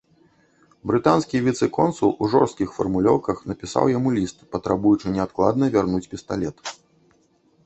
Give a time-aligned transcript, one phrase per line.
[0.91, 6.57] Брытанскі віцэ-консул у жорсткіх фармулёўках напісаў яму ліст, патрабуючы неадкладна вярнуць пісталет.